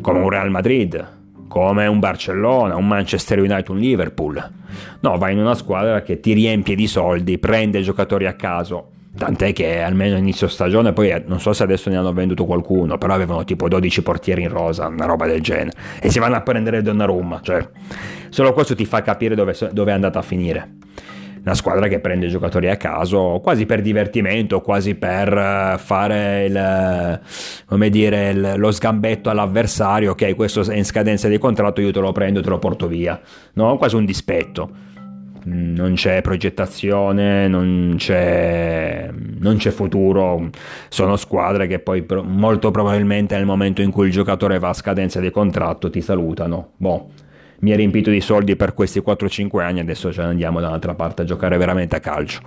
come 0.00 0.20
un 0.20 0.30
Real 0.30 0.50
Madrid, 0.50 1.20
come 1.48 1.86
un 1.86 1.98
Barcellona, 1.98 2.76
un 2.76 2.86
Manchester 2.86 3.38
United, 3.38 3.68
un 3.68 3.78
Liverpool. 3.78 4.50
No, 5.00 5.18
vai 5.18 5.32
in 5.32 5.38
una 5.38 5.54
squadra 5.54 6.02
che 6.02 6.20
ti 6.20 6.32
riempie 6.32 6.74
di 6.74 6.86
soldi, 6.86 7.38
prende 7.38 7.82
giocatori 7.82 8.26
a 8.26 8.34
caso. 8.34 8.88
Tant'è 9.14 9.52
che 9.52 9.82
almeno 9.82 10.16
inizio 10.16 10.48
stagione, 10.48 10.94
poi 10.94 11.10
eh, 11.10 11.22
non 11.26 11.38
so 11.38 11.52
se 11.52 11.62
adesso 11.62 11.90
ne 11.90 11.98
hanno 11.98 12.14
venduto 12.14 12.46
qualcuno, 12.46 12.96
però 12.96 13.12
avevano 13.12 13.44
tipo 13.44 13.68
12 13.68 14.02
portieri 14.02 14.42
in 14.42 14.48
rosa, 14.48 14.86
una 14.86 15.04
roba 15.04 15.26
del 15.26 15.42
genere. 15.42 15.72
E 16.00 16.10
si 16.10 16.18
vanno 16.18 16.36
a 16.36 16.40
prendere 16.40 16.80
Donnarumma, 16.80 17.40
cioè 17.42 17.68
solo 18.30 18.54
questo 18.54 18.74
ti 18.74 18.86
fa 18.86 19.02
capire 19.02 19.34
dove, 19.34 19.54
dove 19.72 19.90
è 19.90 19.94
andata 19.94 20.20
a 20.20 20.22
finire 20.22 20.76
una 21.44 21.54
squadra 21.54 21.88
che 21.88 21.98
prende 21.98 22.28
giocatori 22.28 22.68
a 22.68 22.76
caso 22.76 23.40
quasi 23.42 23.66
per 23.66 23.80
divertimento, 23.80 24.60
quasi 24.60 24.94
per 24.94 25.32
eh, 25.36 25.76
fare 25.78 26.44
il, 26.46 27.20
come 27.66 27.90
dire, 27.90 28.30
il, 28.30 28.54
lo 28.56 28.70
sgambetto 28.70 29.28
all'avversario, 29.28 30.12
ok, 30.12 30.34
questo 30.36 30.62
è 30.70 30.76
in 30.76 30.84
scadenza 30.84 31.28
di 31.28 31.38
contratto, 31.38 31.80
io 31.80 31.90
te 31.90 32.00
lo 32.00 32.12
prendo 32.12 32.40
e 32.40 32.42
te 32.42 32.48
lo 32.48 32.58
porto 32.58 32.86
via, 32.86 33.20
no? 33.54 33.76
Quasi 33.76 33.96
un 33.96 34.04
dispetto. 34.04 34.90
Non 35.44 35.94
c'è 35.94 36.22
progettazione, 36.22 37.48
non 37.48 37.96
c'è, 37.98 39.10
non 39.40 39.56
c'è 39.56 39.70
futuro. 39.70 40.50
Sono 40.88 41.16
squadre 41.16 41.66
che 41.66 41.80
poi 41.80 42.06
molto 42.22 42.70
probabilmente 42.70 43.34
nel 43.34 43.44
momento 43.44 43.82
in 43.82 43.90
cui 43.90 44.06
il 44.06 44.12
giocatore 44.12 44.60
va 44.60 44.68
a 44.68 44.72
scadenza 44.72 45.18
di 45.18 45.32
contratto 45.32 45.90
ti 45.90 46.00
salutano. 46.00 46.74
Boh, 46.76 47.08
mi 47.62 47.72
ha 47.72 47.76
riempito 47.76 48.10
di 48.10 48.20
soldi 48.20 48.56
per 48.56 48.74
questi 48.74 49.00
4-5 49.00 49.60
anni, 49.60 49.80
adesso 49.80 50.12
ce 50.12 50.20
ne 50.22 50.28
andiamo 50.28 50.60
da 50.60 50.68
un'altra 50.68 50.94
parte 50.94 51.22
a 51.22 51.24
giocare 51.24 51.56
veramente 51.56 51.96
a 51.96 52.00
calcio. 52.00 52.40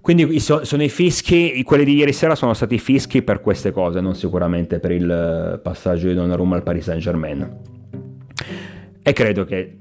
Quindi 0.00 0.40
sono 0.40 0.82
i 0.82 0.88
fischi, 0.88 1.62
quelli 1.62 1.84
di 1.84 1.94
ieri 1.94 2.12
sera 2.12 2.34
sono 2.34 2.54
stati 2.54 2.78
fischi 2.78 3.22
per 3.22 3.40
queste 3.40 3.70
cose, 3.70 4.00
non 4.00 4.16
sicuramente 4.16 4.80
per 4.80 4.90
il 4.90 5.60
passaggio 5.62 6.08
di 6.08 6.14
Donnarumma 6.14 6.56
al 6.56 6.62
Paris 6.62 6.84
Saint 6.84 7.00
Germain. 7.00 7.58
E 9.00 9.12
credo 9.12 9.44
che 9.44 9.76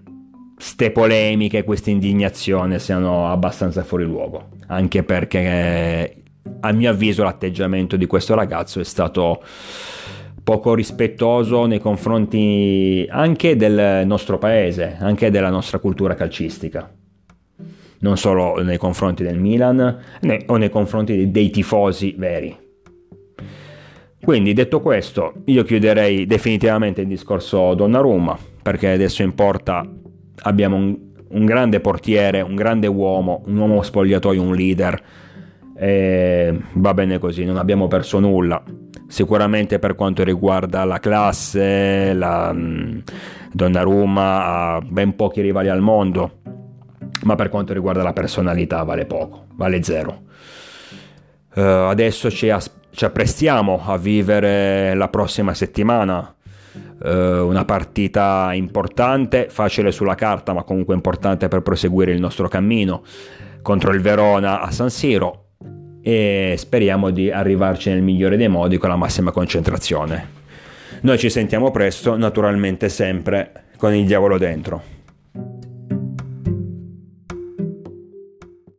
queste 0.53 0.91
polemiche, 0.91 1.63
questa 1.63 1.89
indignazione 1.89 2.77
siano 2.77 3.31
abbastanza 3.31 3.83
fuori 3.83 4.03
luogo, 4.03 4.49
anche 4.67 5.01
perché 5.03 6.15
a 6.59 6.71
mio 6.71 6.89
avviso 6.89 7.23
l'atteggiamento 7.23 7.95
di 7.95 8.05
questo 8.05 8.35
ragazzo 8.35 8.79
è 8.79 8.83
stato 8.83 9.41
poco 10.51 10.73
rispettoso 10.73 11.65
nei 11.65 11.79
confronti 11.79 13.07
anche 13.09 13.55
del 13.55 14.05
nostro 14.05 14.37
paese, 14.37 14.97
anche 14.99 15.31
della 15.31 15.49
nostra 15.49 15.79
cultura 15.79 16.13
calcistica. 16.13 16.93
Non 17.99 18.17
solo 18.17 18.61
nei 18.61 18.77
confronti 18.77 19.23
del 19.23 19.39
Milan 19.39 19.97
né, 20.19 20.43
o 20.47 20.57
nei 20.57 20.69
confronti 20.69 21.31
dei, 21.31 21.49
tifosi 21.51 22.15
veri. 22.17 22.53
Quindi 24.21 24.51
detto 24.51 24.81
questo, 24.81 25.35
io 25.45 25.63
chiuderei 25.63 26.25
definitivamente 26.25 26.99
il 26.99 27.07
discorso 27.07 27.73
Donnarumma, 27.73 28.37
perché 28.61 28.89
adesso 28.89 29.21
in 29.21 29.33
porta 29.33 29.89
abbiamo 30.41 30.75
un, 30.75 30.97
un 31.29 31.45
grande 31.45 31.79
portiere, 31.79 32.41
un 32.41 32.55
grande 32.55 32.87
uomo, 32.87 33.41
un 33.45 33.55
uomo 33.55 33.81
spogliatoio, 33.81 34.41
un 34.41 34.53
leader. 34.53 35.01
E 35.77 36.59
va 36.73 36.93
bene 36.93 37.19
così, 37.19 37.45
non 37.45 37.55
abbiamo 37.55 37.87
perso 37.87 38.19
nulla 38.19 38.61
sicuramente 39.11 39.77
per 39.77 39.93
quanto 39.95 40.23
riguarda 40.23 40.85
la 40.85 40.99
classe, 40.99 42.13
la 42.13 42.51
mm, 42.53 42.99
Donnarumma 43.51 44.45
ha 44.45 44.81
ben 44.81 45.17
pochi 45.17 45.41
rivali 45.41 45.67
al 45.67 45.81
mondo, 45.81 46.39
ma 47.23 47.35
per 47.35 47.49
quanto 47.49 47.73
riguarda 47.73 48.03
la 48.03 48.13
personalità 48.13 48.81
vale 48.83 49.05
poco, 49.05 49.47
vale 49.55 49.83
zero. 49.83 50.21
Uh, 51.53 51.59
adesso 51.89 52.31
ci, 52.31 52.49
as- 52.49 52.71
ci, 52.91 53.03
apprestiamo 53.03 53.81
a 53.85 53.97
vivere 53.97 54.93
la 54.95 55.09
prossima 55.09 55.53
settimana 55.53 56.33
uh, 57.03 57.09
una 57.09 57.65
partita 57.65 58.51
importante, 58.53 59.47
facile 59.49 59.91
sulla 59.91 60.15
carta, 60.15 60.53
ma 60.53 60.63
comunque 60.63 60.95
importante 60.95 61.49
per 61.49 61.59
proseguire 61.59 62.13
il 62.13 62.21
nostro 62.21 62.47
cammino 62.47 63.03
contro 63.61 63.91
il 63.91 63.99
Verona 63.99 64.61
a 64.61 64.71
San 64.71 64.89
Siro 64.89 65.50
e 66.01 66.55
speriamo 66.57 67.09
di 67.09 67.31
arrivarci 67.31 67.89
nel 67.89 68.01
migliore 68.01 68.37
dei 68.37 68.47
modi 68.47 68.77
con 68.77 68.89
la 68.89 68.95
massima 68.95 69.31
concentrazione. 69.31 70.39
Noi 71.01 71.17
ci 71.17 71.29
sentiamo 71.29 71.71
presto, 71.71 72.15
naturalmente 72.15 72.89
sempre 72.89 73.51
con 73.77 73.93
il 73.93 74.05
diavolo 74.05 74.37
dentro. 74.37 75.00